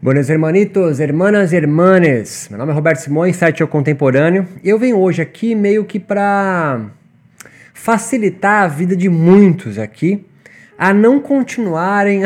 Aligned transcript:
Buenos 0.00 0.30
hermanitos, 0.30 1.00
hermanas 1.00 1.52
e 1.52 1.56
hermanes. 1.56 2.46
Meu 2.48 2.56
nome 2.56 2.70
é 2.70 2.74
Roberto 2.74 2.98
Simões, 3.00 3.34
site 3.34 3.62
Eu 3.62 3.66
Contemporâneo. 3.66 4.46
E 4.62 4.68
eu 4.68 4.78
venho 4.78 4.96
hoje 4.96 5.20
aqui 5.20 5.56
meio 5.56 5.84
que 5.84 5.98
para 5.98 6.82
facilitar 7.74 8.62
a 8.62 8.68
vida 8.68 8.94
de 8.94 9.08
muitos 9.08 9.76
aqui 9.76 10.24
a 10.78 10.94
não 10.94 11.18
continuarem 11.18 12.22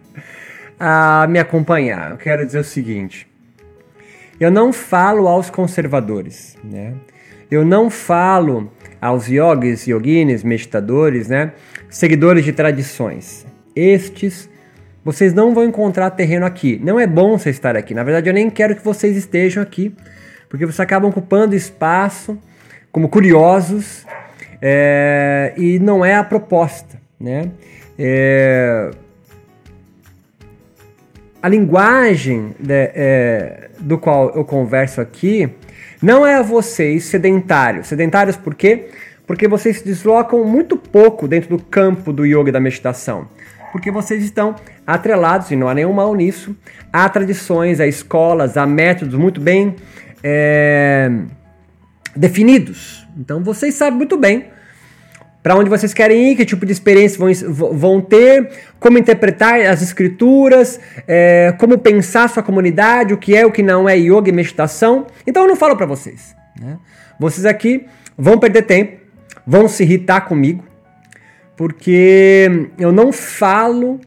a 0.80 1.26
me 1.28 1.38
acompanhar. 1.38 2.12
Eu 2.12 2.16
quero 2.16 2.46
dizer 2.46 2.60
o 2.60 2.64
seguinte: 2.64 3.28
eu 4.40 4.50
não 4.50 4.72
falo 4.72 5.28
aos 5.28 5.50
conservadores, 5.50 6.56
né? 6.64 6.94
Eu 7.50 7.66
não 7.66 7.90
falo 7.90 8.72
aos 8.98 9.28
yogis, 9.28 9.86
yoginis, 9.86 10.42
meditadores, 10.42 11.28
né? 11.28 11.52
Seguidores 11.90 12.46
de 12.46 12.52
tradições. 12.54 13.46
Estes 13.76 14.48
vocês 15.08 15.32
não 15.32 15.54
vão 15.54 15.64
encontrar 15.64 16.10
terreno 16.10 16.44
aqui. 16.44 16.78
Não 16.84 17.00
é 17.00 17.06
bom 17.06 17.38
você 17.38 17.48
estar 17.48 17.74
aqui. 17.74 17.94
Na 17.94 18.04
verdade, 18.04 18.28
eu 18.28 18.34
nem 18.34 18.50
quero 18.50 18.76
que 18.76 18.84
vocês 18.84 19.16
estejam 19.16 19.62
aqui, 19.62 19.96
porque 20.50 20.66
vocês 20.66 20.80
acabam 20.80 21.08
ocupando 21.08 21.56
espaço 21.56 22.38
como 22.92 23.08
curiosos 23.08 24.04
é, 24.60 25.54
e 25.56 25.78
não 25.78 26.04
é 26.04 26.14
a 26.14 26.22
proposta, 26.22 27.00
né? 27.18 27.50
É, 27.98 28.90
a 31.42 31.48
linguagem 31.48 32.54
é, 32.68 33.70
do 33.80 33.96
qual 33.96 34.30
eu 34.36 34.44
converso 34.44 35.00
aqui 35.00 35.48
não 36.02 36.26
é 36.26 36.34
a 36.34 36.42
vocês 36.42 37.04
sedentários. 37.04 37.86
Sedentários 37.86 38.36
por 38.36 38.54
quê? 38.54 38.90
Porque 39.26 39.48
vocês 39.48 39.78
se 39.78 39.84
deslocam 39.86 40.44
muito 40.44 40.76
pouco 40.76 41.26
dentro 41.26 41.56
do 41.56 41.64
campo 41.64 42.12
do 42.12 42.26
yoga 42.26 42.50
e 42.50 42.52
da 42.52 42.60
meditação 42.60 43.26
porque 43.72 43.90
vocês 43.90 44.22
estão 44.24 44.54
atrelados, 44.88 45.50
e 45.50 45.56
não 45.56 45.68
há 45.68 45.74
nenhum 45.74 45.92
mal 45.92 46.14
nisso, 46.14 46.56
a 46.90 47.06
tradições, 47.10 47.78
a 47.78 47.86
escolas, 47.86 48.56
a 48.56 48.66
métodos 48.66 49.14
muito 49.16 49.38
bem 49.38 49.76
é, 50.24 51.10
definidos. 52.16 53.06
Então 53.14 53.44
vocês 53.44 53.74
sabem 53.74 53.98
muito 53.98 54.16
bem 54.16 54.46
para 55.42 55.54
onde 55.54 55.68
vocês 55.68 55.92
querem 55.92 56.30
ir, 56.30 56.36
que 56.36 56.44
tipo 56.46 56.64
de 56.64 56.72
experiência 56.72 57.18
vão, 57.18 57.72
vão 57.74 58.00
ter, 58.00 58.50
como 58.80 58.96
interpretar 58.96 59.60
as 59.60 59.82
escrituras, 59.82 60.80
é, 61.06 61.54
como 61.58 61.76
pensar 61.76 62.26
sua 62.30 62.42
comunidade, 62.42 63.12
o 63.12 63.18
que 63.18 63.36
é, 63.36 63.44
o 63.44 63.52
que 63.52 63.62
não 63.62 63.86
é 63.86 63.94
yoga 63.94 64.30
e 64.30 64.32
meditação. 64.32 65.06
Então 65.26 65.42
eu 65.42 65.48
não 65.48 65.56
falo 65.56 65.76
para 65.76 65.84
vocês. 65.84 66.34
Né? 66.58 66.78
Vocês 67.20 67.44
aqui 67.44 67.86
vão 68.16 68.38
perder 68.38 68.62
tempo, 68.62 68.96
vão 69.46 69.68
se 69.68 69.82
irritar 69.82 70.22
comigo, 70.22 70.64
porque 71.54 72.70
eu 72.78 72.90
não 72.90 73.12
falo 73.12 74.00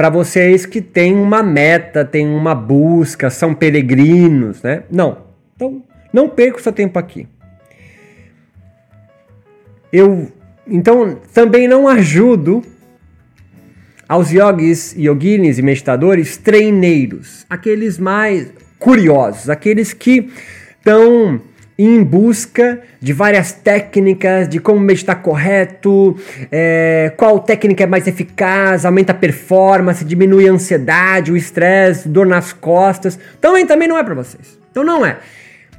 para 0.00 0.08
vocês 0.08 0.64
que 0.64 0.80
tem 0.80 1.14
uma 1.14 1.42
meta, 1.42 2.06
tem 2.06 2.26
uma 2.26 2.54
busca, 2.54 3.28
são 3.28 3.54
peregrinos, 3.54 4.62
né? 4.62 4.84
Não. 4.90 5.26
Então, 5.54 5.82
não 6.10 6.26
perca 6.26 6.56
o 6.56 6.62
seu 6.62 6.72
tempo 6.72 6.98
aqui. 6.98 7.28
Eu 9.92 10.32
então 10.66 11.18
também 11.34 11.68
não 11.68 11.86
ajudo 11.86 12.62
aos 14.08 14.30
yogis, 14.30 14.96
yoginis 14.96 15.58
e 15.58 15.62
meditadores 15.62 16.38
treineiros, 16.38 17.44
aqueles 17.50 17.98
mais 17.98 18.50
curiosos, 18.78 19.50
aqueles 19.50 19.92
que 19.92 20.30
estão 20.78 21.42
em 21.82 22.02
busca 22.02 22.80
de 23.00 23.12
várias 23.12 23.52
técnicas, 23.52 24.48
de 24.48 24.58
como 24.58 24.78
meditar 24.78 25.22
correto, 25.22 26.14
é, 26.52 27.12
qual 27.16 27.38
técnica 27.38 27.84
é 27.84 27.86
mais 27.86 28.06
eficaz, 28.06 28.84
aumenta 28.84 29.12
a 29.12 29.14
performance, 29.14 30.04
diminui 30.04 30.46
a 30.46 30.52
ansiedade, 30.52 31.32
o 31.32 31.36
estresse, 31.36 32.06
dor 32.06 32.26
nas 32.26 32.52
costas. 32.52 33.18
Também, 33.40 33.64
também 33.66 33.88
não 33.88 33.96
é 33.96 34.04
para 34.04 34.14
vocês. 34.14 34.58
Então 34.70 34.84
não 34.84 35.06
é. 35.06 35.18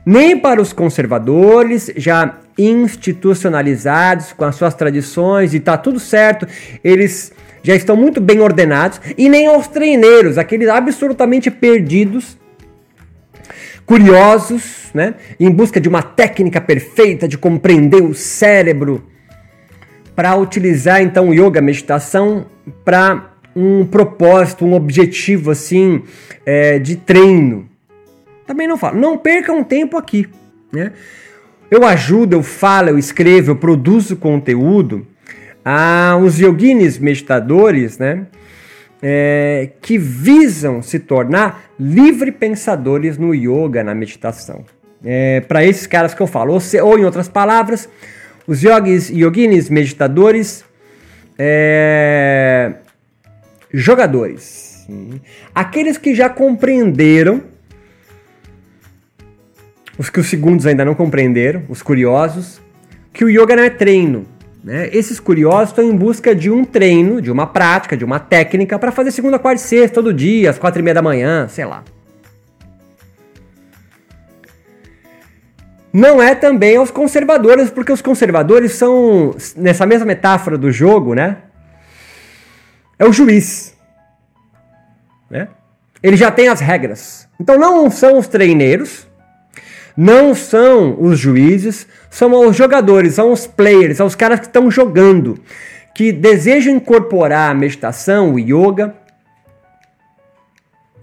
Nem 0.03 0.35
para 0.39 0.59
os 0.59 0.73
conservadores, 0.73 1.91
já 1.95 2.39
institucionalizados 2.57 4.33
com 4.33 4.43
as 4.43 4.55
suas 4.55 4.73
tradições 4.73 5.53
e 5.53 5.59
tá 5.59 5.77
tudo 5.77 5.99
certo, 5.99 6.47
eles 6.83 7.31
já 7.61 7.75
estão 7.75 7.95
muito 7.95 8.19
bem 8.19 8.39
ordenados, 8.41 8.99
e 9.15 9.29
nem 9.29 9.45
aos 9.45 9.67
treineiros, 9.67 10.39
aqueles 10.39 10.67
absolutamente 10.67 11.51
perdidos 11.51 12.40
curiosos, 13.91 14.89
né, 14.93 15.15
em 15.37 15.51
busca 15.51 15.77
de 15.77 15.89
uma 15.89 16.01
técnica 16.01 16.61
perfeita 16.61 17.27
de 17.27 17.37
compreender 17.37 18.01
o 18.01 18.13
cérebro, 18.13 19.03
para 20.15 20.33
utilizar 20.37 21.01
então 21.01 21.27
o 21.27 21.33
yoga, 21.33 21.59
a 21.59 21.61
meditação, 21.61 22.45
para 22.85 23.33
um 23.53 23.85
propósito, 23.85 24.63
um 24.63 24.75
objetivo 24.75 25.51
assim 25.51 26.03
é, 26.45 26.79
de 26.79 26.95
treino. 26.95 27.67
Também 28.47 28.65
não 28.65 28.77
falo. 28.77 28.97
Não 28.97 29.17
percam 29.17 29.61
tempo 29.61 29.97
aqui, 29.97 30.25
né? 30.71 30.93
Eu 31.69 31.83
ajudo, 31.83 32.37
eu 32.37 32.43
falo, 32.43 32.87
eu 32.87 32.97
escrevo, 32.97 33.51
eu 33.51 33.55
produzo 33.57 34.15
conteúdo 34.15 35.05
aos 35.65 36.39
yoginis 36.39 36.97
meditadores, 36.97 37.97
né? 37.97 38.25
É, 39.01 39.71
que 39.81 39.97
visam 39.97 40.81
se 40.81 40.99
tornar 40.99 41.71
livre 41.79 42.31
pensadores 42.31 43.17
no 43.17 43.33
yoga, 43.33 43.83
na 43.83 43.95
meditação. 43.95 44.63
É, 45.03 45.41
Para 45.41 45.65
esses 45.65 45.87
caras 45.87 46.13
que 46.13 46.21
eu 46.21 46.27
falo, 46.27 46.53
ou, 46.53 46.59
se, 46.59 46.79
ou, 46.79 46.97
em 46.97 47.03
outras 47.03 47.27
palavras, 47.27 47.89
os 48.45 48.61
yogis, 48.61 49.09
yoginis, 49.09 49.69
meditadores, 49.69 50.63
é, 51.37 52.73
jogadores, 53.73 54.85
aqueles 55.55 55.97
que 55.97 56.13
já 56.13 56.29
compreenderam, 56.29 57.43
os 59.97 60.09
que 60.09 60.19
os 60.19 60.27
segundos 60.27 60.65
ainda 60.65 60.85
não 60.85 60.93
compreenderam, 60.93 61.63
os 61.67 61.81
curiosos, 61.81 62.61
que 63.13 63.25
o 63.25 63.29
yoga 63.29 63.55
não 63.55 63.63
é 63.63 63.69
treino, 63.69 64.25
né? 64.63 64.89
Esses 64.93 65.19
curiosos 65.19 65.69
estão 65.69 65.83
em 65.83 65.95
busca 65.95 66.35
de 66.35 66.51
um 66.51 66.63
treino, 66.63 67.21
de 67.21 67.31
uma 67.31 67.47
prática, 67.47 67.97
de 67.97 68.05
uma 68.05 68.19
técnica 68.19 68.77
para 68.77 68.91
fazer 68.91 69.11
segunda, 69.11 69.39
quarta 69.39 69.61
e 69.61 69.65
sexta, 69.65 69.95
todo 69.95 70.13
dia, 70.13 70.49
às 70.49 70.59
quatro 70.59 70.79
e 70.79 70.83
meia 70.83 70.93
da 70.93 71.01
manhã, 71.01 71.47
sei 71.47 71.65
lá. 71.65 71.83
Não 75.91 76.21
é 76.21 76.35
também 76.35 76.77
aos 76.77 76.89
conservadores, 76.89 77.69
porque 77.69 77.91
os 77.91 78.01
conservadores 78.01 78.73
são, 78.73 79.35
nessa 79.57 79.85
mesma 79.85 80.05
metáfora 80.05 80.57
do 80.57 80.71
jogo, 80.71 81.13
né? 81.13 81.37
É 82.97 83.05
o 83.05 83.11
juiz. 83.11 83.75
Né? 85.29 85.49
Ele 86.01 86.15
já 86.15 86.31
tem 86.31 86.47
as 86.47 86.61
regras. 86.61 87.27
Então 87.39 87.57
não 87.57 87.89
são 87.89 88.17
os 88.17 88.27
treineiros, 88.27 89.07
não 89.97 90.33
são 90.33 90.95
os 91.01 91.19
juízes, 91.19 91.87
são 92.11 92.47
os 92.47 92.57
jogadores, 92.57 93.15
são 93.15 93.31
os 93.31 93.47
players, 93.47 93.97
são 93.97 94.05
os 94.05 94.15
caras 94.15 94.41
que 94.41 94.45
estão 94.45 94.69
jogando, 94.69 95.39
que 95.95 96.11
desejam 96.11 96.75
incorporar 96.75 97.49
a 97.49 97.53
meditação, 97.53 98.33
o 98.33 98.39
yoga, 98.39 98.93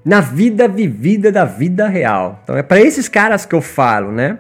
na 0.04 0.20
vida 0.20 0.68
vivida 0.68 1.32
da 1.32 1.46
vida 1.46 1.88
real. 1.88 2.40
Então 2.44 2.56
é 2.56 2.62
para 2.62 2.80
esses 2.80 3.08
caras 3.08 3.46
que 3.46 3.54
eu 3.54 3.62
falo, 3.62 4.12
né? 4.12 4.38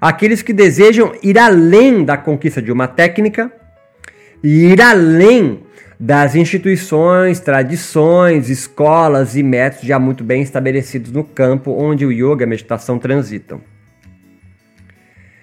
Aqueles 0.00 0.40
que 0.40 0.52
desejam 0.52 1.12
ir 1.22 1.38
além 1.38 2.04
da 2.04 2.16
conquista 2.16 2.62
de 2.62 2.70
uma 2.70 2.86
técnica 2.86 3.52
e 4.42 4.66
ir 4.66 4.80
além 4.80 5.64
das 5.98 6.34
instituições, 6.34 7.38
tradições, 7.40 8.48
escolas 8.48 9.36
e 9.36 9.42
métodos 9.42 9.86
já 9.86 9.98
muito 9.98 10.24
bem 10.24 10.42
estabelecidos 10.42 11.12
no 11.12 11.22
campo 11.22 11.72
onde 11.72 12.06
o 12.06 12.12
yoga 12.12 12.42
e 12.42 12.46
a 12.46 12.48
meditação 12.48 12.98
transitam. 12.98 13.60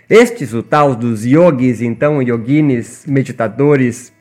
Estes, 0.10 0.54
o 0.54 0.64
tal 0.64 0.96
dos 0.96 1.24
yogis, 1.26 1.82
então, 1.82 2.22
yoginis, 2.22 3.04
meditadores, 3.08 4.12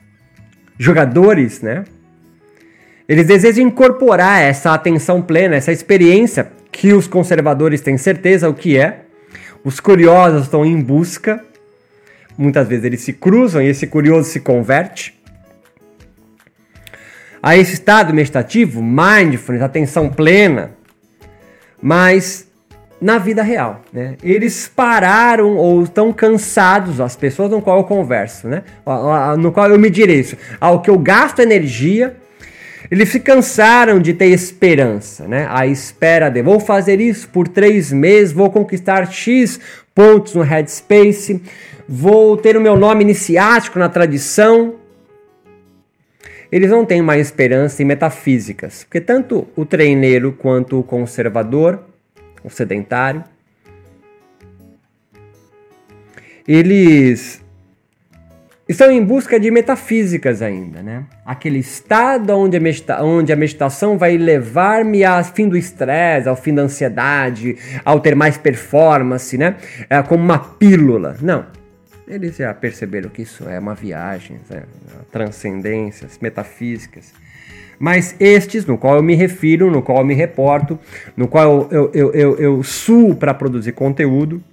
jogadores, 0.77 1.61
né? 1.61 1.83
Eles 3.07 3.25
desejam 3.25 3.65
incorporar 3.65 4.39
essa 4.41 4.71
atenção 4.73 5.21
plena, 5.21 5.55
essa 5.55 5.71
experiência 5.71 6.51
que 6.71 6.93
os 6.93 7.07
conservadores 7.07 7.81
têm 7.81 7.97
certeza 7.97 8.47
o 8.47 8.53
que 8.53 8.77
é. 8.77 9.05
Os 9.63 9.79
curiosos 9.79 10.43
estão 10.43 10.63
em 10.63 10.79
busca. 10.79 11.43
Muitas 12.37 12.67
vezes 12.67 12.85
eles 12.85 13.01
se 13.01 13.13
cruzam 13.13 13.61
e 13.61 13.67
esse 13.67 13.87
curioso 13.87 14.29
se 14.29 14.39
converte 14.39 15.19
a 17.41 17.57
esse 17.57 17.73
estado 17.73 18.13
meditativo, 18.13 18.83
mindfulness, 18.83 19.63
atenção 19.63 20.09
plena, 20.09 20.71
mas 21.81 22.48
na 23.01 23.17
vida 23.17 23.41
real, 23.41 23.81
né? 23.93 24.15
Eles 24.21 24.67
pararam 24.67 25.55
ou 25.55 25.83
estão 25.83 26.11
cansados, 26.11 26.99
as 26.99 27.15
pessoas 27.15 27.49
com 27.49 27.61
qual 27.61 27.77
eu 27.77 27.83
converso, 27.83 28.47
né? 28.47 28.63
No 29.37 29.51
qual 29.51 29.69
eu 29.69 29.79
me 29.79 29.89
direito, 29.89 30.37
ao 30.59 30.81
que 30.81 30.89
eu 30.89 30.97
gasto 30.97 31.39
energia, 31.39 32.15
eles 32.91 33.09
se 33.09 33.19
cansaram 33.19 33.99
de 33.99 34.13
ter 34.13 34.27
esperança, 34.27 35.27
né? 35.27 35.47
A 35.49 35.65
espera 35.65 36.29
de 36.29 36.41
vou 36.41 36.59
fazer 36.59 36.99
isso 36.99 37.29
por 37.29 37.47
três 37.47 37.91
meses, 37.91 38.33
vou 38.33 38.49
conquistar 38.49 39.09
X 39.11 39.59
pontos 39.95 40.35
no 40.35 40.41
Headspace, 40.41 41.41
vou 41.87 42.35
ter 42.37 42.57
o 42.57 42.61
meu 42.61 42.75
nome 42.75 43.03
iniciático 43.03 43.79
na 43.79 43.89
tradição, 43.89 44.75
eles 46.51 46.71
não 46.71 46.83
têm 46.83 47.01
mais 47.01 47.27
esperança 47.27 47.81
em 47.81 47.85
metafísicas, 47.85 48.83
porque 48.83 48.99
tanto 48.99 49.47
o 49.55 49.65
treineiro 49.65 50.31
quanto 50.31 50.79
o 50.79 50.83
conservador, 50.83 51.79
o 52.43 52.49
sedentário, 52.49 53.23
eles 56.47 57.43
estão 58.67 58.91
em 58.91 59.03
busca 59.03 59.39
de 59.39 59.49
metafísicas 59.49 60.41
ainda, 60.41 60.81
né? 60.81 61.05
Aquele 61.25 61.59
estado 61.59 62.31
onde 62.35 62.55
a, 62.57 62.59
medita 62.59 63.03
onde 63.03 63.33
a 63.33 63.35
meditação 63.35 63.97
vai 63.97 64.17
levar-me 64.17 65.03
ao 65.03 65.23
fim 65.23 65.47
do 65.47 65.57
estresse, 65.57 66.29
ao 66.29 66.35
fim 66.35 66.53
da 66.53 66.61
ansiedade, 66.61 67.57
ao 67.83 67.99
ter 67.99 68.15
mais 68.15 68.37
performance, 68.37 69.37
né? 69.37 69.57
É 69.89 70.01
como 70.03 70.23
uma 70.23 70.39
pílula. 70.39 71.17
Não. 71.21 71.45
Eles 72.07 72.37
já 72.37 72.51
perceberam 72.53 73.09
que 73.09 73.21
isso 73.21 73.47
é 73.47 73.59
uma 73.59 73.75
viagem, 73.75 74.39
né? 74.49 74.63
transcendências, 75.11 76.17
metafísicas. 76.19 77.13
Mas 77.79 78.13
estes, 78.19 78.65
no 78.65 78.77
qual 78.77 78.97
eu 78.97 79.03
me 79.03 79.15
refiro, 79.15 79.71
no 79.71 79.81
qual 79.81 79.99
eu 79.99 80.05
me 80.05 80.13
reporto, 80.13 80.77
no 81.15 81.27
qual 81.27 81.69
eu, 81.71 81.89
eu, 81.93 82.11
eu, 82.13 82.35
eu 82.37 82.63
suo 82.63 83.15
para 83.15 83.33
produzir 83.33 83.71
conteúdo, 83.71 84.43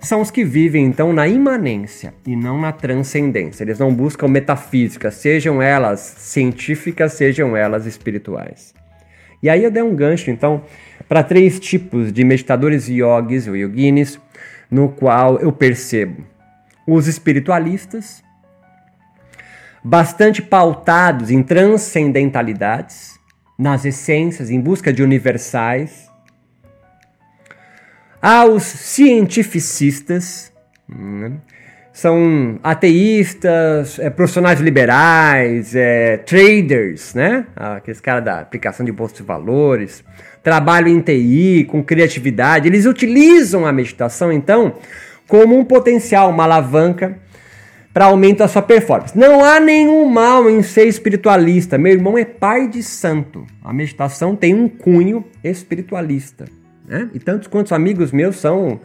são 0.00 0.20
os 0.20 0.30
que 0.30 0.44
vivem 0.44 0.84
então 0.84 1.12
na 1.12 1.28
imanência 1.28 2.14
e 2.26 2.34
não 2.34 2.58
na 2.58 2.72
transcendência. 2.72 3.64
Eles 3.64 3.78
não 3.78 3.92
buscam 3.92 4.28
metafísica, 4.28 5.10
sejam 5.10 5.60
elas 5.60 6.00
científicas, 6.00 7.12
sejam 7.12 7.54
elas 7.54 7.84
espirituais. 7.84 8.74
E 9.42 9.50
aí 9.50 9.62
eu 9.62 9.70
dei 9.70 9.82
um 9.82 9.94
gancho 9.94 10.30
então 10.30 10.62
para 11.06 11.22
três 11.22 11.60
tipos 11.60 12.10
de 12.10 12.24
meditadores 12.24 12.88
yogis 12.88 13.46
ou 13.46 13.54
yoginis, 13.54 14.18
no 14.70 14.88
qual 14.88 15.38
eu 15.38 15.52
percebo 15.52 16.24
os 16.86 17.06
espiritualistas, 17.06 18.23
bastante 19.84 20.40
pautados 20.40 21.30
em 21.30 21.42
transcendentalidades, 21.42 23.20
nas 23.58 23.84
essências, 23.84 24.50
em 24.50 24.60
busca 24.60 24.92
de 24.92 25.02
universais, 25.02 26.04
Há 28.26 28.46
os 28.46 28.62
cientificistas, 28.62 30.50
né? 30.88 31.32
são 31.92 32.58
ateístas, 32.62 33.98
é, 33.98 34.08
profissionais 34.08 34.60
liberais, 34.60 35.76
é, 35.76 36.16
traders, 36.16 37.12
né? 37.12 37.44
Aqueles 37.54 38.00
caras 38.00 38.24
da 38.24 38.40
aplicação 38.40 38.86
de 38.86 38.90
bolsa 38.90 39.16
de 39.16 39.22
valores, 39.22 40.02
trabalho 40.42 40.88
em 40.88 41.02
TI, 41.02 41.66
com 41.70 41.84
criatividade. 41.84 42.66
Eles 42.66 42.86
utilizam 42.86 43.66
a 43.66 43.72
meditação, 43.74 44.32
então, 44.32 44.76
como 45.28 45.54
um 45.58 45.62
potencial, 45.62 46.30
uma 46.30 46.44
alavanca 46.44 47.18
para 47.94 48.06
aumento 48.06 48.38
da 48.38 48.48
sua 48.48 48.60
performance. 48.60 49.16
Não 49.16 49.44
há 49.44 49.60
nenhum 49.60 50.04
mal 50.06 50.50
em 50.50 50.64
ser 50.64 50.88
espiritualista. 50.88 51.78
Meu 51.78 51.92
irmão 51.92 52.18
é 52.18 52.24
pai 52.24 52.66
de 52.66 52.82
santo. 52.82 53.46
A 53.62 53.72
meditação 53.72 54.34
tem 54.34 54.52
um 54.52 54.68
cunho 54.68 55.24
espiritualista. 55.44 56.46
Né? 56.86 57.08
E 57.14 57.20
tantos 57.20 57.46
quantos 57.46 57.70
amigos 57.70 58.10
meus 58.10 58.34
são 58.36 58.80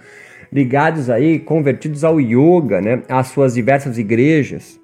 ligados 0.53 1.09
aí, 1.09 1.39
convertidos 1.39 2.03
ao 2.03 2.21
yoga, 2.21 2.79
né? 2.79 3.01
às 3.09 3.27
suas 3.29 3.55
diversas 3.55 3.97
igrejas. 3.97 4.79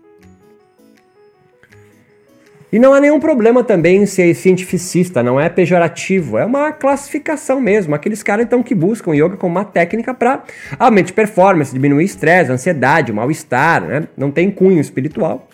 E 2.72 2.80
não 2.80 2.94
há 2.94 3.00
nenhum 3.00 3.20
problema 3.20 3.64
também 3.64 4.02
em 4.02 4.06
ser 4.06 4.34
cientificista, 4.34 5.22
não 5.22 5.40
é 5.40 5.48
pejorativo, 5.50 6.38
é 6.38 6.46
uma 6.46 6.72
classificação 6.72 7.62
mesmo. 7.62 7.94
Aqueles 7.96 8.24
caras 8.24 8.46
então 8.46 8.64
que 8.64 8.74
buscam 8.74 9.14
yoga 9.14 9.38
como 9.38 9.56
uma 9.56 9.66
técnica 9.66 10.14
para 10.14 10.44
aumentar 10.78 11.14
performance, 11.14 11.72
diminuir 11.72 12.06
estresse, 12.06 12.52
ansiedade, 12.52 13.14
mal-estar, 13.14 13.82
né? 13.82 14.08
Não 14.18 14.32
tem 14.32 14.50
cunho 14.50 14.82
espiritual. 14.82 15.48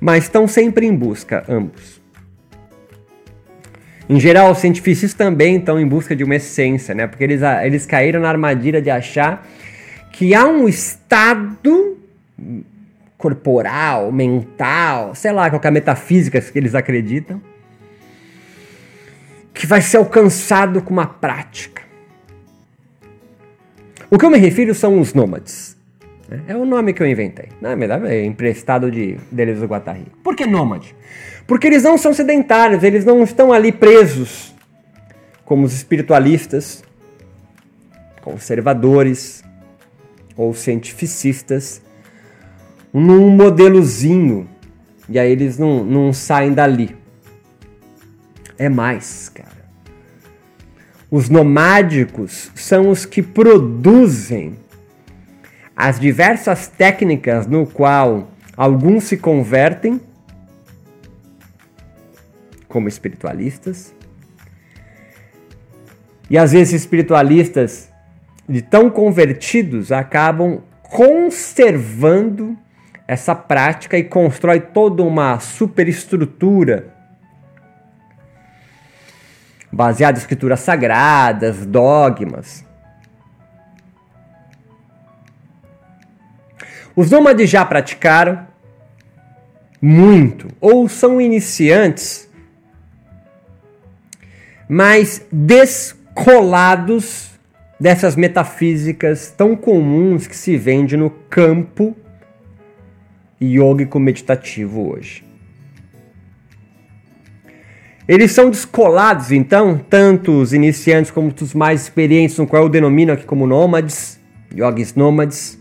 Mas 0.00 0.24
estão 0.24 0.46
sempre 0.46 0.86
em 0.86 0.94
busca, 0.94 1.44
ambos. 1.48 2.00
Em 4.08 4.18
geral, 4.18 4.52
os 4.52 4.58
cientificistas 4.58 5.12
também 5.12 5.56
estão 5.56 5.78
em 5.78 5.86
busca 5.86 6.16
de 6.16 6.24
uma 6.24 6.36
essência, 6.36 6.94
né? 6.94 7.06
Porque 7.06 7.24
eles, 7.24 7.42
eles 7.62 7.84
caíram 7.84 8.20
na 8.20 8.28
armadilha 8.28 8.80
de 8.80 8.88
achar 8.88 9.46
que 10.12 10.34
há 10.34 10.46
um 10.46 10.66
estado 10.66 11.98
corporal, 13.18 14.12
mental, 14.12 15.12
sei 15.14 15.32
lá, 15.32 15.50
qualquer 15.50 15.72
metafísica 15.72 16.40
que 16.40 16.56
eles 16.56 16.74
acreditam, 16.76 17.42
que 19.52 19.66
vai 19.66 19.82
ser 19.82 19.96
alcançado 19.96 20.80
com 20.80 20.92
uma 20.92 21.06
prática. 21.06 21.82
O 24.08 24.16
que 24.16 24.24
eu 24.24 24.30
me 24.30 24.38
refiro 24.38 24.72
são 24.72 25.00
os 25.00 25.12
nômades. 25.12 25.76
É 26.46 26.54
o 26.54 26.64
nome 26.64 26.92
que 26.92 27.02
eu 27.02 27.06
inventei. 27.06 27.48
Na 27.60 27.74
verdade, 27.74 28.06
é 28.06 28.24
emprestado 28.24 28.90
de 28.90 29.18
Deleuze 29.32 29.60
do 29.60 29.66
Guattari. 29.66 30.06
Por 30.22 30.36
que 30.36 30.46
nômade? 30.46 30.94
Porque 31.46 31.66
eles 31.66 31.82
não 31.82 31.98
são 31.98 32.14
sedentários, 32.14 32.84
eles 32.84 33.04
não 33.04 33.22
estão 33.22 33.52
ali 33.52 33.72
presos 33.72 34.54
como 35.44 35.64
os 35.64 35.72
espiritualistas, 35.74 36.84
conservadores 38.20 39.42
ou 40.36 40.54
cientificistas 40.54 41.82
num 42.92 43.30
modelozinho 43.30 44.48
e 45.08 45.18
aí 45.18 45.30
eles 45.30 45.56
não, 45.56 45.82
não 45.84 46.12
saem 46.12 46.52
dali. 46.52 46.94
É 48.58 48.68
mais, 48.68 49.30
cara. 49.30 49.48
Os 51.10 51.30
nomádicos 51.30 52.50
são 52.54 52.90
os 52.90 53.06
que 53.06 53.22
produzem 53.22 54.58
as 55.74 55.98
diversas 55.98 56.68
técnicas 56.68 57.46
no 57.46 57.66
qual 57.66 58.28
alguns 58.54 59.04
se 59.04 59.16
convertem 59.16 59.98
como 62.68 62.88
espiritualistas. 62.88 63.94
E 66.28 66.36
às 66.36 66.52
vezes 66.52 66.74
espiritualistas 66.74 67.88
de 68.46 68.60
tão 68.60 68.90
convertidos 68.90 69.90
acabam 69.90 70.60
conservando 70.82 72.58
essa 73.08 73.34
prática 73.34 73.98
e 73.98 74.04
constrói 74.04 74.60
toda 74.60 75.02
uma 75.02 75.40
superestrutura 75.40 76.94
baseada 79.72 80.18
em 80.18 80.20
escrituras 80.20 80.60
sagradas, 80.60 81.66
dogmas. 81.66 82.64
Os 86.94 87.10
nômades 87.10 87.50
já 87.50 87.64
praticaram 87.64 88.46
muito 89.80 90.48
ou 90.60 90.88
são 90.88 91.20
iniciantes 91.20 92.28
mas 94.68 95.24
descolados 95.32 97.30
dessas 97.80 98.14
metafísicas 98.16 99.32
tão 99.34 99.56
comuns 99.56 100.26
que 100.26 100.36
se 100.36 100.56
vende 100.58 100.96
no 100.96 101.08
campo 101.08 101.96
yógico 103.40 103.98
meditativo 103.98 104.92
hoje. 104.92 105.24
Eles 108.08 108.32
são 108.32 108.48
descolados, 108.48 109.30
então, 109.30 109.78
tanto 109.78 110.32
os 110.32 110.54
iniciantes 110.54 111.10
como 111.10 111.32
os 111.38 111.52
mais 111.52 111.82
experientes, 111.82 112.38
no 112.38 112.46
qual 112.46 112.62
eu 112.62 112.68
denomino 112.68 113.12
aqui 113.12 113.26
como 113.26 113.46
nômades, 113.46 114.18
yogis 114.54 114.94
nômades, 114.94 115.58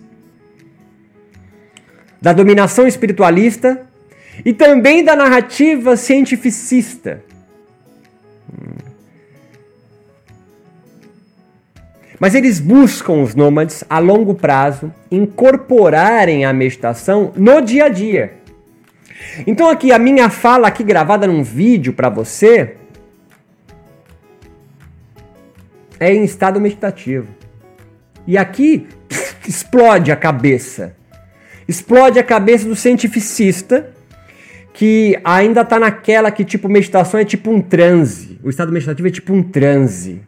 da 2.22 2.32
dominação 2.32 2.88
espiritualista 2.88 3.86
e 4.46 4.54
também 4.54 5.04
da 5.04 5.16
narrativa 5.16 5.98
cientificista. 5.98 7.22
Mas 12.20 12.34
eles 12.34 12.60
buscam 12.60 13.22
os 13.22 13.36
nômades 13.36 13.84
a 13.90 14.00
longo 14.00 14.34
prazo 14.34 14.94
incorporarem 15.12 16.46
a 16.46 16.54
meditação 16.54 17.32
no 17.36 17.62
dia 17.62 17.86
a 17.86 17.90
dia. 17.90 18.34
Então 19.46 19.70
aqui 19.70 19.92
a 19.92 20.00
minha 20.00 20.30
fala 20.30 20.68
aqui 20.68 20.84
gravada 20.84 21.28
num 21.28 21.44
vídeo 21.44 21.94
para 21.94 22.10
você 22.10 22.76
é 26.00 26.14
em 26.14 26.24
estado 26.24 26.60
meditativo. 26.60 27.28
E 28.26 28.38
aqui 28.38 28.88
pff, 29.08 29.50
explode 29.50 30.12
a 30.12 30.16
cabeça. 30.16 30.96
Explode 31.68 32.18
a 32.18 32.24
cabeça 32.24 32.68
do 32.68 32.76
cientificista 32.76 33.92
que 34.74 35.20
ainda 35.24 35.62
está 35.62 35.80
naquela 35.80 36.32
que 36.32 36.46
tipo 36.46 36.70
meditação 36.70 37.20
é 37.20 37.26
tipo 37.26 37.52
um 37.52 37.62
transe. 37.62 38.40
O 38.44 38.50
estado 38.50 38.72
meditativo 38.72 39.08
é 39.08 39.12
tipo 39.12 39.34
um 39.34 39.44
transe. 39.44 40.22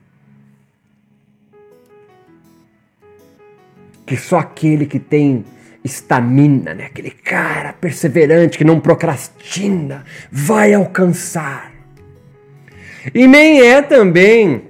Que 4.09 4.17
só 4.17 4.39
aquele 4.39 4.87
que 4.87 4.97
tem 4.97 5.45
estamina, 5.83 6.73
né? 6.73 6.85
aquele 6.87 7.11
cara 7.11 7.73
perseverante 7.73 8.57
que 8.57 8.63
não 8.63 8.79
procrastina, 8.79 10.03
vai 10.31 10.73
alcançar. 10.73 11.71
E 13.13 13.27
nem 13.27 13.61
é 13.61 13.83
também. 13.83 14.63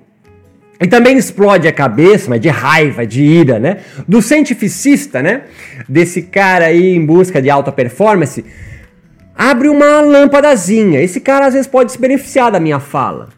E 0.78 0.86
também 0.88 1.18
explode 1.18 1.70
a 1.70 1.72
cabeça, 1.72 2.30
mas 2.30 2.42
de 2.42 2.50
raiva, 2.50 3.08
de 3.08 3.24
ira, 3.24 3.58
né? 3.60 3.78
Do 4.06 4.22
cientificista, 4.22 5.24
né? 5.24 5.44
Desse 5.88 6.24
cara 6.24 6.66
aí 6.66 6.94
em 6.94 7.06
busca 7.06 7.42
de 7.42 7.50
alta 7.50 7.72
performance. 7.72 8.44
abre 9.34 9.70
uma 9.70 10.02
lâmpadazinha. 10.02 11.00
Esse 11.00 11.22
cara 11.22 11.46
às 11.46 11.54
vezes 11.54 11.68
pode 11.68 11.94
se 11.94 11.98
beneficiar 11.98 12.52
da 12.52 12.60
minha 12.60 12.82
fala. 12.82 13.30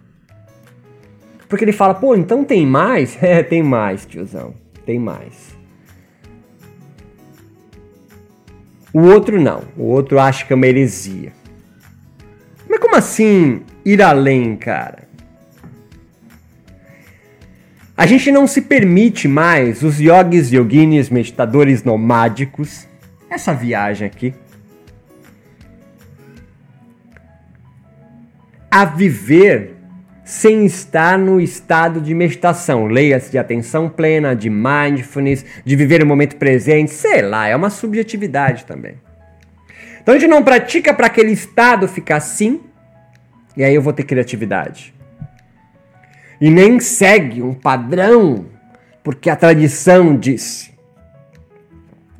Porque 1.48 1.64
ele 1.64 1.72
fala, 1.72 1.94
pô, 1.94 2.16
então 2.16 2.44
tem 2.44 2.66
mais? 2.66 3.16
É, 3.22 3.44
tem 3.44 3.62
mais, 3.62 4.04
tiozão. 4.04 4.56
Tem 4.84 4.98
mais. 4.98 5.51
O 8.94 9.02
outro 9.02 9.42
não. 9.42 9.64
O 9.78 9.84
outro 9.84 10.20
acha 10.20 10.46
que 10.46 10.54
é 10.54 10.56
uma 10.56 10.68
heresia. 10.68 11.32
Mas 12.70 12.80
como 12.80 12.96
assim 12.96 13.62
ir 13.86 14.02
além, 14.02 14.56
cara? 14.56 15.10
A 17.96 18.06
gente 18.06 18.32
não 18.32 18.48
se 18.48 18.62
permite 18.62 19.28
mais, 19.28 19.84
os 19.84 20.00
yogis, 20.00 20.52
yoginis, 20.52 21.10
meditadores 21.10 21.84
nomádicos, 21.84 22.88
essa 23.30 23.54
viagem 23.54 24.08
aqui, 24.08 24.34
a 28.72 28.86
viver 28.86 29.76
sem 30.32 30.66
estar 30.66 31.20
no 31.20 31.42
estado 31.42 32.00
de 32.00 32.16
meditação. 32.16 32.86
Leia-se 32.86 33.30
de 33.30 33.38
atenção 33.38 33.90
plena, 33.90 34.34
de 34.34 34.50
mindfulness, 34.50 35.46
de 35.66 35.76
viver 35.76 36.02
o 36.02 36.06
momento 36.06 36.38
presente, 36.38 36.90
sei 36.92 37.22
lá, 37.22 37.50
é 37.50 37.56
uma 37.56 37.70
subjetividade 37.70 38.64
também. 38.64 38.94
Então 40.02 40.16
a 40.16 40.18
gente 40.18 40.30
não 40.30 40.42
pratica 40.42 40.94
para 40.94 41.08
aquele 41.08 41.34
estado 41.34 41.86
ficar 41.86 42.16
assim, 42.16 42.62
e 43.58 43.64
aí 43.64 43.76
eu 43.76 43.82
vou 43.82 43.92
ter 43.92 44.04
criatividade. 44.04 44.94
E 46.40 46.50
nem 46.50 46.80
segue 46.80 47.42
um 47.42 47.54
padrão, 47.54 48.46
porque 49.04 49.30
a 49.30 49.36
tradição 49.36 50.16
disse. 50.16 50.72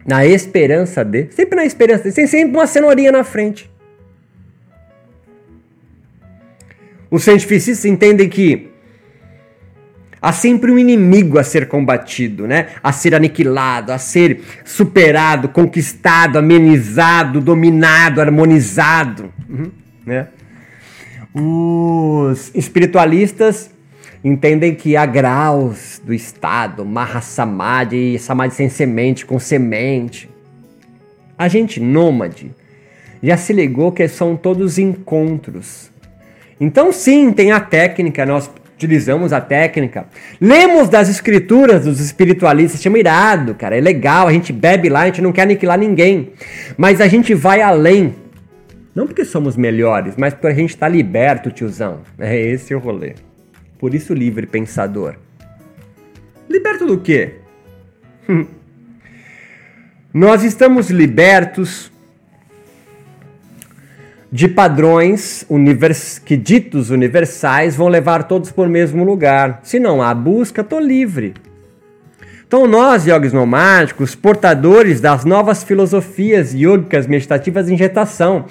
Na 0.06 0.26
esperança 0.26 1.06
de, 1.06 1.32
sempre 1.32 1.56
na 1.56 1.64
esperança 1.64 2.10
de, 2.10 2.14
tem 2.14 2.28
sempre 2.28 2.58
uma 2.58 2.68
cenourinha 2.68 3.14
na 3.14 3.24
frente. 3.24 3.71
Os 7.12 7.26
cientificistas 7.26 7.84
entendem 7.84 8.30
que 8.30 8.70
há 10.22 10.32
sempre 10.32 10.72
um 10.72 10.80
inimigo 10.80 11.38
a 11.38 11.44
ser 11.44 11.68
combatido, 11.68 12.48
né? 12.48 12.70
A 12.82 12.94
ser 12.94 13.14
aniquilado, 13.14 13.92
a 13.92 13.98
ser 13.98 14.40
superado, 14.64 15.50
conquistado, 15.50 16.40
amenizado, 16.40 17.42
dominado, 17.42 18.22
harmonizado, 18.22 19.30
uhum, 19.50 19.70
né? 20.06 20.30
Os 21.34 22.50
espiritualistas 22.56 23.70
entendem 24.24 24.74
que 24.74 24.96
há 24.96 25.06
graus 25.06 26.02
do 26.06 26.14
estado, 26.14 26.86
Mahasamadhi, 26.86 28.18
Samadhi 28.20 28.56
sem 28.56 28.70
semente, 28.70 29.26
com 29.26 29.38
semente. 29.38 30.30
A 31.38 31.50
gente 31.50 31.80
nômade 31.82 32.52
já 33.22 33.36
se 33.36 33.52
ligou 33.52 33.92
que 33.92 34.08
são 34.08 34.36
todos 34.38 34.78
encontros 34.80 35.91
então, 36.62 36.92
sim, 36.92 37.34
tem 37.34 37.52
a 37.52 37.60
técnica, 37.60 38.24
nós 38.24 38.48
utilizamos 38.76 39.34
a 39.34 39.42
técnica. 39.42 40.06
Lemos 40.40 40.90
das 40.90 41.10
escrituras 41.10 41.86
dos 41.86 42.00
espiritualistas, 42.00 42.80
chama 42.80 43.00
irado, 43.00 43.56
cara, 43.56 43.76
é 43.76 43.82
legal, 43.82 44.28
a 44.28 44.32
gente 44.32 44.54
bebe 44.54 44.88
lá, 44.88 45.02
a 45.02 45.06
gente 45.08 45.24
não 45.24 45.32
quer 45.32 45.42
aniquilar 45.42 45.80
ninguém. 45.80 46.34
Mas 46.78 47.02
a 47.02 47.08
gente 47.08 47.34
vai 47.34 47.64
além. 47.64 48.14
Não 48.94 49.08
porque 49.08 49.26
somos 49.26 49.58
melhores, 49.58 50.14
mas 50.16 50.36
porque 50.36 50.48
a 50.48 50.54
gente 50.54 50.70
está 50.70 50.88
liberto, 50.88 51.50
tiozão. 51.50 52.02
É 52.20 52.40
esse 52.40 52.76
o 52.76 52.80
rolê. 52.80 53.16
Por 53.80 53.96
isso, 53.96 54.14
livre 54.14 54.46
pensador. 54.46 55.16
Liberto 56.48 56.86
do 56.86 57.00
quê? 57.00 57.38
Nós 60.14 60.44
estamos 60.44 60.92
libertos 60.92 61.92
de 64.32 64.48
padrões 64.48 65.46
univers... 65.50 66.18
que 66.18 66.38
ditos 66.38 66.90
universais 66.90 67.76
vão 67.76 67.88
levar 67.88 68.24
todos 68.24 68.52
para 68.52 68.64
o 68.64 68.70
mesmo 68.70 69.04
lugar. 69.04 69.60
Se 69.64 69.80
não 69.80 70.02
há 70.02 70.14
busca, 70.14 70.62
estou 70.62 70.80
livre. 70.80 71.34
Então, 72.48 72.68
nós, 72.68 73.06
yogis 73.06 73.34
nomádicos, 73.34 74.16
portadores 74.16 75.00
das 75.00 75.26
novas 75.26 75.64
filosofias 75.64 76.54
yogicas 76.54 77.08
meditativas 77.08 77.70
em 77.70 77.78
gestação. 77.78 78.46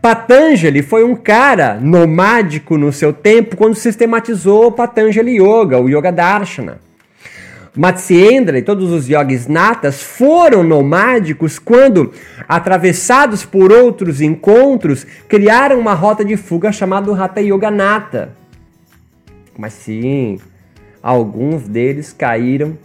Patanjali 0.00 0.82
foi 0.82 1.04
um 1.04 1.14
cara 1.14 1.78
nomádico 1.80 2.76
no 2.76 2.92
seu 2.92 3.12
tempo 3.12 3.56
quando 3.56 3.74
sistematizou 3.74 4.66
o 4.66 4.72
Patanjali 4.72 5.36
Yoga, 5.36 5.78
o 5.78 5.88
Yoga 5.88 6.10
Darshana. 6.10 6.78
Matsyendra 7.74 8.58
e 8.58 8.62
todos 8.62 8.90
os 8.90 9.08
yogis 9.08 9.46
natas 9.46 10.02
foram 10.02 10.62
nomádicos 10.62 11.58
quando, 11.58 12.12
atravessados 12.46 13.46
por 13.46 13.72
outros 13.72 14.20
encontros, 14.20 15.06
criaram 15.26 15.78
uma 15.78 15.94
rota 15.94 16.22
de 16.22 16.36
fuga 16.36 16.70
chamada 16.70 17.10
Hatha 17.14 17.40
Yoga 17.40 17.70
Nata. 17.70 18.34
Mas 19.58 19.72
sim, 19.72 20.38
alguns 21.02 21.66
deles 21.66 22.12
caíram 22.12 22.76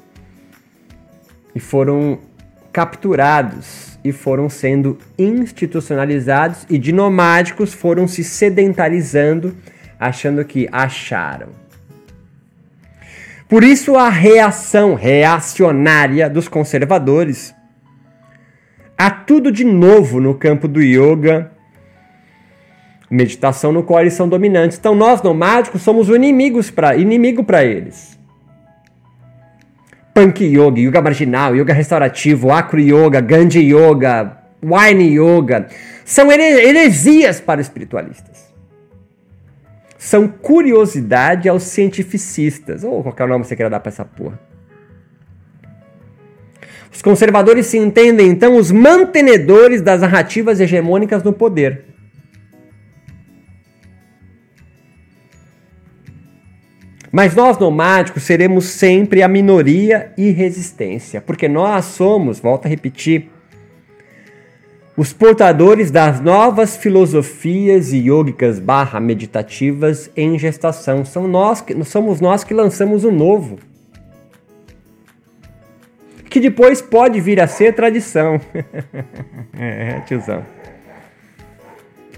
e 1.53 1.59
foram 1.59 2.19
capturados 2.71 3.99
e 4.05 4.13
foram 4.13 4.49
sendo 4.49 4.97
institucionalizados 5.19 6.65
e 6.69 6.77
de 6.77 6.93
nomádicos 6.93 7.73
foram 7.73 8.07
se 8.07 8.23
sedentarizando, 8.23 9.53
achando 9.99 10.45
que 10.45 10.69
acharam. 10.71 11.66
Por 13.49 13.63
isso 13.63 13.95
a 13.95 14.09
reação 14.09 14.93
reacionária 14.93 16.29
dos 16.29 16.49
conservadores 16.49 17.55
há 18.97 19.09
tudo 19.09 19.51
de 19.51 19.63
novo 19.63 20.19
no 20.19 20.35
campo 20.35 20.67
do 20.67 20.81
yoga, 20.81 21.51
meditação 23.09 23.71
no 23.71 23.83
qual 23.83 24.01
eles 24.01 24.13
são 24.13 24.27
dominantes. 24.27 24.77
Então 24.77 24.93
nós 24.93 25.21
nomádicos 25.21 25.81
somos 25.81 26.09
inimigos 26.09 26.73
inimigo 26.97 27.41
para 27.43 27.63
eles. 27.63 28.17
Punk 30.13 30.43
Yoga, 30.43 30.79
Yoga 30.79 31.01
Marginal, 31.01 31.55
Yoga 31.55 31.73
Restaurativo, 31.73 32.51
Acro 32.51 32.79
Yoga, 32.79 33.21
Gandhi 33.21 33.71
Yoga, 33.71 34.37
Wine 34.63 35.15
Yoga 35.15 35.67
são 36.03 36.31
heresias 36.31 37.39
para 37.39 37.61
espiritualistas 37.61 38.46
são 40.07 40.25
curiosidade 40.25 41.49
aos 41.49 41.63
cientificistas, 41.63 42.85
ou 42.85 43.03
qualquer 43.03 43.27
nome 43.27 43.43
você 43.43 43.57
queira 43.57 43.69
dar 43.69 43.81
para 43.81 43.89
essa 43.89 44.05
porra. 44.05 44.39
Os 46.89 47.01
conservadores 47.01 47.65
se 47.65 47.77
entendem 47.77 48.29
então 48.29 48.55
os 48.55 48.71
mantenedores 48.71 49.81
das 49.81 49.99
narrativas 49.99 50.61
hegemônicas 50.61 51.23
no 51.23 51.33
poder. 51.33 51.83
Mas 57.11 57.35
nós 57.35 57.57
nomádicos 57.57 58.23
seremos 58.23 58.63
sempre 58.63 59.21
a 59.21 59.27
minoria 59.27 60.13
e 60.17 60.31
resistência, 60.31 61.19
porque 61.19 61.49
nós 61.49 61.83
somos, 61.83 62.39
volto 62.39 62.65
a 62.65 62.69
repetir, 62.69 63.29
os 64.97 65.13
portadores 65.13 65.91
das 65.91 66.19
novas 66.19 66.75
filosofias 66.75 67.93
yogicas 67.93 68.59
barra 68.59 68.99
meditativas 68.99 70.09
em 70.17 70.39
gestação. 70.39 71.05
São 71.05 71.27
nós, 71.27 71.63
somos 71.85 72.19
nós 72.19 72.43
que 72.43 72.51
lançamos 72.51 73.03
o 73.03 73.11
novo. 73.11 73.59
Que 76.27 76.39
depois 76.39 76.81
pode 76.81 77.21
vir 77.21 77.39
a 77.39 77.45
ser 77.45 77.75
tradição. 77.75 78.41
é, 79.55 79.99
tiozão. 80.07 80.43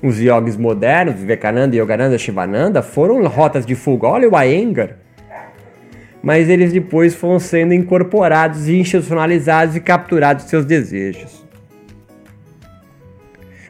Os 0.02 0.18
yogis 0.18 0.56
modernos, 0.56 1.16
Vivekananda, 1.16 1.76
Yogananda, 1.76 2.18
Shivananda, 2.18 2.82
foram 2.82 3.28
rotas 3.28 3.66
de 3.66 3.76
fuga. 3.76 4.08
Olha 4.08 4.30
o 4.30 4.42
Iyengar. 4.42 4.96
Mas 6.24 6.48
eles 6.48 6.72
depois 6.72 7.14
foram 7.14 7.42
sendo 7.42 7.74
incorporados, 7.74 8.70
institucionalizados 8.70 9.76
e 9.76 9.82
capturados 9.82 10.46
seus 10.46 10.64
desejos. 10.64 11.49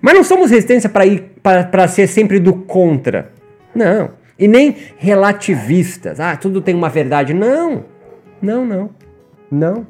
Mas 0.01 0.13
não 0.13 0.23
somos 0.23 0.51
resistência 0.51 0.89
para 0.89 1.05
ir 1.05 1.31
para 1.43 1.87
ser 1.87 2.07
sempre 2.07 2.39
do 2.39 2.53
contra. 2.53 3.31
Não. 3.73 4.11
E 4.37 4.47
nem 4.47 4.75
relativistas. 4.97 6.19
Ah, 6.19 6.35
tudo 6.35 6.61
tem 6.61 6.75
uma 6.75 6.89
verdade. 6.89 7.33
Não. 7.33 7.85
Não, 8.41 8.65
não. 8.65 8.89
Não. 9.51 9.87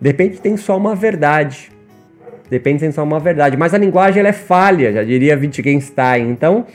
De 0.00 0.08
repente 0.08 0.40
tem 0.40 0.56
só 0.56 0.76
uma 0.76 0.94
verdade. 0.94 1.70
Depende 2.48 2.80
tem 2.80 2.92
só 2.92 3.02
uma 3.02 3.18
verdade. 3.18 3.56
Mas 3.56 3.74
a 3.74 3.78
linguagem 3.78 4.20
ela 4.20 4.28
é 4.28 4.32
falha, 4.32 4.92
já 4.92 5.02
diria 5.02 5.36
Wittgenstein. 5.36 6.30
Então, 6.30 6.66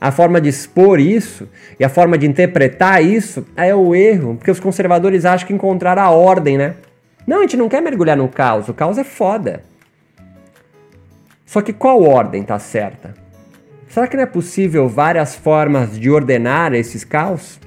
a 0.00 0.10
forma 0.10 0.40
de 0.40 0.48
expor 0.48 0.98
isso 0.98 1.48
e 1.78 1.84
a 1.84 1.88
forma 1.88 2.16
de 2.16 2.26
interpretar 2.26 3.04
isso 3.04 3.46
é 3.56 3.74
o 3.74 3.94
erro, 3.94 4.36
porque 4.36 4.50
os 4.50 4.60
conservadores 4.60 5.24
acham 5.24 5.46
que 5.46 5.52
encontraram 5.52 6.02
a 6.02 6.10
ordem, 6.10 6.56
né? 6.56 6.74
Não, 7.26 7.38
a 7.38 7.40
gente 7.42 7.56
não 7.56 7.68
quer 7.68 7.82
mergulhar 7.82 8.16
no 8.16 8.28
caos. 8.28 8.68
O 8.68 8.74
caos 8.74 8.96
é 8.96 9.04
foda. 9.04 9.62
Só 11.48 11.62
que 11.62 11.72
qual 11.72 12.02
ordem 12.02 12.42
está 12.42 12.58
certa? 12.58 13.14
Será 13.88 14.06
que 14.06 14.14
não 14.14 14.22
é 14.22 14.26
possível 14.26 14.86
várias 14.86 15.34
formas 15.34 15.98
de 15.98 16.10
ordenar 16.10 16.74
esses 16.74 17.04
caos? 17.04 17.58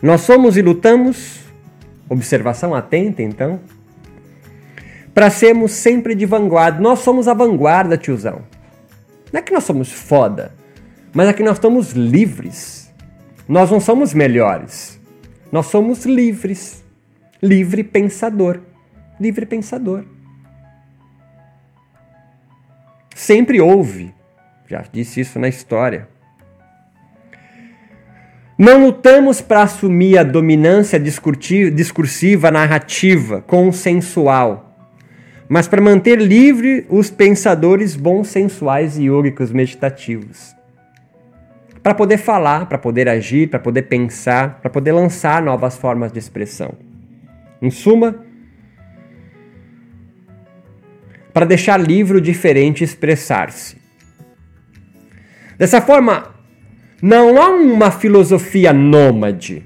Nós 0.00 0.20
somos 0.20 0.56
e 0.56 0.62
lutamos, 0.62 1.40
observação 2.08 2.76
atenta 2.76 3.24
então, 3.24 3.58
para 5.12 5.30
sermos 5.30 5.72
sempre 5.72 6.14
de 6.14 6.24
vanguarda. 6.24 6.80
Nós 6.80 7.00
somos 7.00 7.26
a 7.26 7.34
vanguarda, 7.34 7.98
tiozão. 7.98 8.44
Não 9.32 9.40
é 9.40 9.42
que 9.42 9.52
nós 9.52 9.64
somos 9.64 9.90
foda, 9.90 10.54
mas 11.12 11.28
é 11.28 11.32
que 11.32 11.42
nós 11.42 11.56
estamos 11.56 11.90
livres. 11.90 12.88
Nós 13.48 13.68
não 13.68 13.80
somos 13.80 14.14
melhores. 14.14 15.00
Nós 15.50 15.66
somos 15.66 16.04
livres. 16.06 16.84
Livre 17.42 17.82
pensador. 17.82 18.60
Livre 19.18 19.44
pensador. 19.44 20.04
Sempre 23.16 23.62
houve. 23.62 24.14
Já 24.68 24.84
disse 24.92 25.22
isso 25.22 25.38
na 25.38 25.48
história. 25.48 26.06
Não 28.58 28.84
lutamos 28.84 29.40
para 29.40 29.62
assumir 29.62 30.18
a 30.18 30.22
dominância 30.22 31.00
discursiva, 31.00 32.50
narrativa, 32.50 33.40
consensual, 33.40 34.76
mas 35.48 35.66
para 35.66 35.80
manter 35.80 36.20
livre 36.20 36.84
os 36.90 37.08
pensadores 37.08 37.96
bonsensuais 37.96 38.98
e 38.98 39.04
yogicos 39.04 39.50
meditativos. 39.50 40.54
Para 41.82 41.94
poder 41.94 42.18
falar, 42.18 42.66
para 42.66 42.76
poder 42.76 43.08
agir, 43.08 43.48
para 43.48 43.58
poder 43.58 43.82
pensar, 43.82 44.60
para 44.60 44.68
poder 44.68 44.92
lançar 44.92 45.40
novas 45.40 45.78
formas 45.78 46.12
de 46.12 46.18
expressão. 46.18 46.74
Em 47.62 47.70
suma, 47.70 48.26
para 51.36 51.44
deixar 51.44 51.78
livre 51.78 52.16
o 52.16 52.20
diferente 52.20 52.82
expressar-se. 52.82 53.76
Dessa 55.58 55.82
forma, 55.82 56.34
não 57.02 57.36
há 57.36 57.50
uma 57.50 57.90
filosofia 57.90 58.72
nômade 58.72 59.62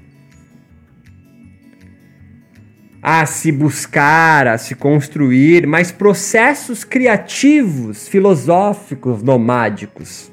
a 3.01 3.25
se 3.25 3.53
buscar, 3.53 4.47
a 4.47 4.57
se 4.57 4.75
construir, 4.75 5.65
mas 5.65 5.93
processos 5.93 6.83
criativos, 6.83 8.05
filosóficos, 8.05 9.23
nomádicos. 9.23 10.29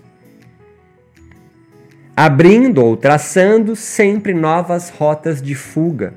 Abrindo 2.16 2.85
ou 2.85 2.97
traçando 2.97 3.76
sempre 3.76 4.35
novas 4.35 4.90
rotas 4.90 5.40
de 5.40 5.54
fuga 5.54 6.14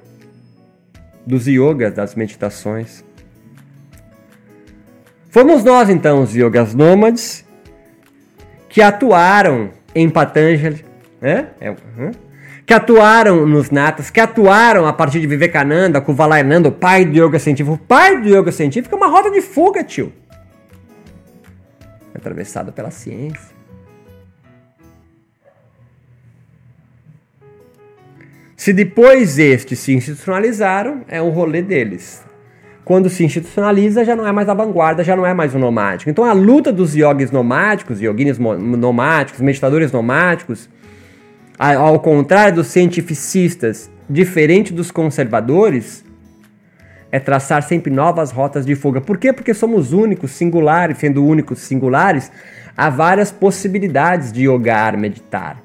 dos 1.27 1.45
yogas, 1.45 1.93
das 1.93 2.15
meditações. 2.15 3.03
Fomos 5.31 5.63
nós 5.63 5.89
então, 5.89 6.21
os 6.21 6.35
yogas 6.35 6.75
nômades, 6.75 7.45
que 8.67 8.81
atuaram 8.81 9.69
em 9.95 10.09
Patanjali, 10.09 10.83
né? 11.21 11.47
É, 11.61 11.73
que 12.65 12.73
atuaram 12.73 13.45
nos 13.47 13.71
natas, 13.71 14.09
que 14.09 14.19
atuaram 14.19 14.85
a 14.85 14.91
partir 14.91 15.21
de 15.21 15.27
Vivekananda, 15.27 16.01
com 16.01 16.13
Valayananda, 16.13 16.67
o 16.67 16.71
pai 16.71 17.05
do 17.05 17.17
yoga 17.17 17.39
científico. 17.39 17.75
O 17.75 17.77
pai 17.77 18.21
do 18.21 18.27
yoga 18.27 18.51
científico 18.51 18.93
é 18.93 18.97
uma 18.97 19.07
rota 19.07 19.31
de 19.31 19.41
fuga, 19.41 19.85
tio. 19.85 20.11
Atravessado 22.13 22.73
pela 22.73 22.91
ciência. 22.91 23.55
Se 28.57 28.73
depois 28.73 29.39
estes 29.39 29.79
se 29.79 29.93
institucionalizaram, 29.93 31.05
é 31.07 31.21
um 31.21 31.29
rolê 31.29 31.61
deles 31.61 32.21
quando 32.83 33.09
se 33.09 33.23
institucionaliza, 33.23 34.03
já 34.03 34.15
não 34.15 34.27
é 34.27 34.31
mais 34.31 34.49
a 34.49 34.53
vanguarda, 34.53 35.03
já 35.03 35.15
não 35.15 35.25
é 35.25 35.33
mais 35.33 35.53
o 35.53 35.59
nomádico. 35.59 36.09
Então 36.09 36.25
a 36.25 36.33
luta 36.33 36.71
dos 36.71 36.95
yogis 36.95 37.31
nomádicos, 37.31 38.01
yoginis 38.01 38.37
nomáticos, 38.39 39.41
meditadores 39.41 39.91
nomádicos, 39.91 40.69
ao 41.57 41.99
contrário 41.99 42.55
dos 42.55 42.67
cientificistas, 42.67 43.89
diferente 44.09 44.73
dos 44.73 44.89
conservadores, 44.89 46.03
é 47.11 47.19
traçar 47.19 47.61
sempre 47.61 47.91
novas 47.91 48.31
rotas 48.31 48.65
de 48.65 48.73
fuga. 48.73 49.01
Por 49.01 49.17
quê? 49.17 49.31
Porque 49.31 49.53
somos 49.53 49.93
únicos, 49.93 50.31
singulares, 50.31 50.97
sendo 50.97 51.23
únicos, 51.23 51.59
singulares, 51.59 52.31
há 52.75 52.89
várias 52.89 53.31
possibilidades 53.31 54.31
de 54.31 54.43
yogar, 54.43 54.97
meditar. 54.97 55.61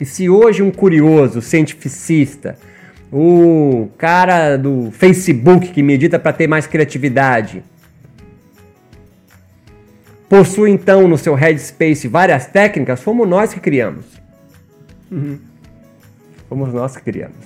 E 0.00 0.04
se 0.04 0.30
hoje 0.30 0.62
um 0.62 0.70
curioso, 0.70 1.42
cientificista, 1.42 2.56
o 3.12 3.90
cara 3.98 4.56
do 4.56 4.90
Facebook 4.90 5.68
que 5.68 5.82
medita 5.82 6.18
para 6.18 6.32
ter 6.32 6.46
mais 6.46 6.66
criatividade. 6.66 7.62
Possui 10.30 10.70
então 10.70 11.06
no 11.06 11.18
seu 11.18 11.34
headspace 11.34 12.08
várias 12.08 12.46
técnicas, 12.46 13.02
fomos 13.02 13.28
nós 13.28 13.52
que 13.52 13.60
criamos. 13.60 14.06
Uhum. 15.10 15.38
Fomos 16.48 16.72
nós 16.72 16.96
que 16.96 17.02
criamos. 17.02 17.36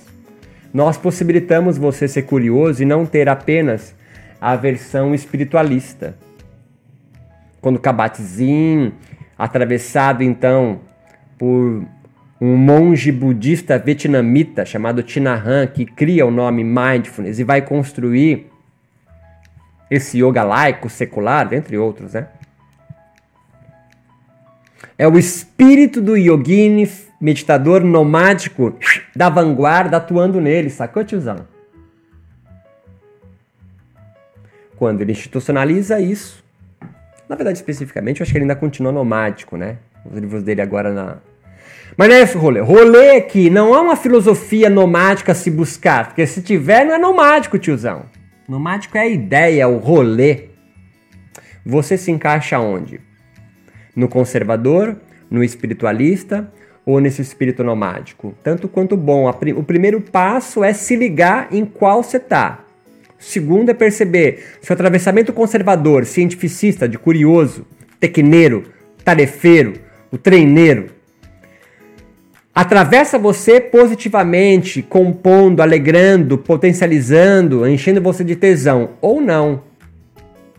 Nós 0.73 0.97
possibilitamos 0.97 1.77
você 1.77 2.07
ser 2.07 2.21
curioso 2.21 2.81
e 2.81 2.85
não 2.85 3.05
ter 3.05 3.27
apenas 3.27 3.93
a 4.39 4.55
versão 4.55 5.13
espiritualista. 5.13 6.15
Quando 7.59 7.75
o 7.75 7.79
Kabat-Zinn, 7.79 8.91
atravessado 9.37 10.23
então 10.23 10.79
por 11.37 11.85
um 12.39 12.55
monge 12.55 13.11
budista 13.11 13.79
vietnamita 13.79 14.65
chamado 14.65 15.01
Tinahan 15.01 15.65
que 15.67 15.85
cria 15.85 16.25
o 16.25 16.31
nome 16.31 16.63
Mindfulness 16.63 17.39
e 17.39 17.43
vai 17.43 17.61
construir 17.61 18.51
esse 19.89 20.21
yoga 20.21 20.43
laico, 20.43 20.89
secular, 20.89 21.51
entre 21.53 21.77
outros, 21.77 22.13
né? 22.13 22.27
É 24.97 25.07
o 25.07 25.17
espírito 25.17 26.01
do 26.01 26.17
yogini, 26.17 26.89
meditador 27.21 27.83
nomádico 27.83 28.77
da 29.15 29.29
vanguarda 29.29 29.97
atuando 29.97 30.41
nele, 30.41 30.69
sacou, 30.69 31.03
tiozão? 31.03 31.47
Quando 34.75 35.01
ele 35.01 35.11
institucionaliza 35.11 35.99
isso, 35.99 36.43
na 37.27 37.35
verdade, 37.35 37.57
especificamente, 37.57 38.19
eu 38.19 38.23
acho 38.23 38.31
que 38.31 38.37
ele 38.37 38.43
ainda 38.43 38.55
continua 38.55 38.91
nomádico, 38.91 39.57
né? 39.57 39.77
Os 40.05 40.17
livros 40.17 40.43
dele 40.43 40.61
agora 40.61 40.93
na, 40.93 41.17
mas 41.97 42.09
não 42.09 42.15
é 42.15 42.21
esse 42.21 42.37
rolê. 42.37 42.59
Rolê 42.59 43.17
aqui 43.17 43.49
não 43.49 43.73
é 43.73 43.79
uma 43.81 43.95
filosofia 43.95 44.69
nomádica 44.69 45.33
se 45.33 45.49
buscar, 45.49 46.07
porque 46.07 46.27
se 46.27 46.43
tiver 46.43 46.85
não 46.85 46.93
é 46.93 46.97
nomádico, 46.99 47.57
tiozão. 47.57 48.05
Nomádico 48.47 48.97
é 48.97 49.01
a 49.01 49.07
ideia, 49.07 49.63
é 49.63 49.67
o 49.67 49.77
rolê. 49.77 50.49
Você 51.65 51.97
se 51.97 52.11
encaixa 52.11 52.59
onde? 52.59 53.01
No 53.95 54.07
conservador, 54.07 54.95
no 55.29 55.43
espiritualista 55.43 56.53
ou 56.85 57.01
nesse 57.01 57.21
espírito 57.21 57.63
nomádico? 57.63 58.33
Tanto 58.43 58.67
quanto 58.69 58.95
bom. 58.95 59.27
O 59.55 59.63
primeiro 59.63 59.99
passo 59.99 60.63
é 60.63 60.71
se 60.71 60.95
ligar 60.95 61.47
em 61.51 61.65
qual 61.65 62.03
você 62.03 62.17
está. 62.17 62.63
O 63.19 63.23
segundo 63.23 63.69
é 63.69 63.73
perceber 63.73 64.45
se 64.61 64.71
o 64.71 64.73
atravessamento 64.73 65.33
conservador, 65.33 66.05
cientificista, 66.05 66.87
de 66.87 66.99
curioso, 66.99 67.65
tecneiro, 67.99 68.65
tarefeiro, 69.03 69.73
o 70.11 70.17
treineiro, 70.17 70.91
atravessa 72.57 73.19
você 73.19 73.61
positivamente, 73.61 74.81
compondo, 74.81 75.61
alegrando, 75.61 76.39
potencializando, 76.39 77.67
enchendo 77.67 78.01
você 78.01 78.23
de 78.23 78.35
tesão, 78.35 78.95
ou 78.99 79.21
não. 79.21 79.61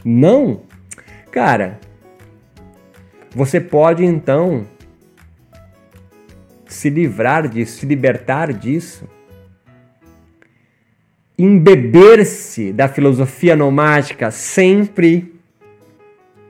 Não? 0.05 0.61
Cara, 1.33 1.81
você 3.35 3.61
pode 3.61 4.05
então 4.05 4.65
se 6.69 6.89
livrar 6.89 7.49
disso, 7.49 7.81
se 7.81 7.87
libertar 7.87 8.53
disso, 8.53 9.05
embeber-se 11.37 12.73
da 12.73 12.87
filosofia 12.87 13.57
nomádica 13.57 14.31
sempre 14.31 15.35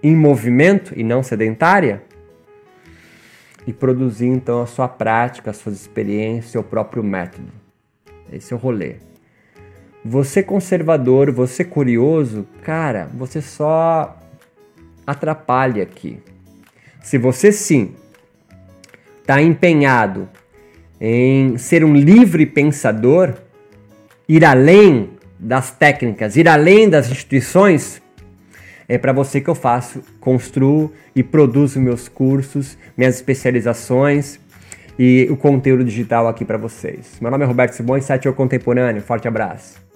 em 0.02 0.14
movimento 0.14 0.92
e 0.94 1.02
não 1.02 1.22
sedentária 1.22 2.02
e 3.68 3.72
produzir 3.74 4.28
então 4.28 4.62
a 4.62 4.66
sua 4.66 4.88
prática, 4.88 5.50
as 5.50 5.58
suas 5.58 5.78
experiências, 5.78 6.52
seu 6.52 6.64
próprio 6.64 7.04
método. 7.04 7.52
Esse 8.32 8.54
é 8.54 8.56
o 8.56 8.58
rolê. 8.58 8.94
Você 10.02 10.42
conservador, 10.42 11.30
você 11.30 11.62
curioso, 11.62 12.46
cara, 12.62 13.10
você 13.12 13.42
só 13.42 14.18
atrapalha 15.06 15.82
aqui. 15.82 16.18
Se 17.02 17.18
você 17.18 17.52
sim 17.52 17.94
está 19.20 19.42
empenhado 19.42 20.30
em 20.98 21.58
ser 21.58 21.84
um 21.84 21.92
livre 21.92 22.46
pensador, 22.46 23.34
ir 24.26 24.46
além 24.46 25.10
das 25.38 25.70
técnicas, 25.70 26.36
ir 26.36 26.48
além 26.48 26.88
das 26.88 27.10
instituições, 27.10 28.00
é 28.88 28.96
para 28.96 29.12
você 29.12 29.40
que 29.40 29.50
eu 29.50 29.54
faço, 29.54 30.02
construo 30.18 30.92
e 31.14 31.22
produzo 31.22 31.78
meus 31.78 32.08
cursos, 32.08 32.78
minhas 32.96 33.16
especializações 33.16 34.40
e 34.98 35.28
o 35.30 35.36
conteúdo 35.36 35.84
digital 35.84 36.26
aqui 36.26 36.44
para 36.44 36.56
vocês. 36.56 37.18
Meu 37.20 37.30
nome 37.30 37.44
é 37.44 37.46
Roberto 37.46 37.72
Simões, 37.72 38.04
site 38.04 38.26
Eu 38.26 38.34
Contemporâneo. 38.34 39.02
Forte 39.02 39.28
abraço. 39.28 39.87